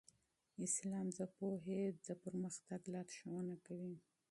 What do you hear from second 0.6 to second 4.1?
اسلام د پوهې د ودې لارښوونه کوي.